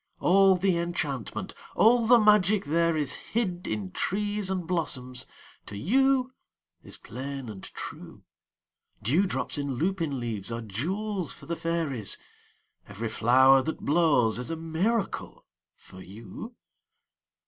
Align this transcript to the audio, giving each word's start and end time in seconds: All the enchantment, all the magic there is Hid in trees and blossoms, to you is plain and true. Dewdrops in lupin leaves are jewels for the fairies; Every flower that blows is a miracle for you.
All 0.19 0.55
the 0.55 0.77
enchantment, 0.77 1.53
all 1.75 2.07
the 2.07 2.17
magic 2.17 2.65
there 2.65 2.97
is 2.97 3.13
Hid 3.13 3.67
in 3.67 3.91
trees 3.91 4.49
and 4.49 4.65
blossoms, 4.65 5.27
to 5.67 5.77
you 5.77 6.33
is 6.81 6.97
plain 6.97 7.47
and 7.47 7.63
true. 7.63 8.23
Dewdrops 9.03 9.59
in 9.59 9.75
lupin 9.75 10.19
leaves 10.19 10.51
are 10.51 10.61
jewels 10.61 11.33
for 11.33 11.45
the 11.45 11.55
fairies; 11.55 12.17
Every 12.87 13.09
flower 13.09 13.61
that 13.61 13.81
blows 13.85 14.39
is 14.39 14.49
a 14.49 14.55
miracle 14.55 15.45
for 15.75 16.01
you. 16.01 16.55